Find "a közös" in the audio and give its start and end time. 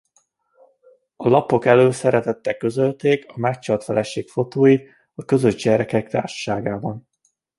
5.15-5.55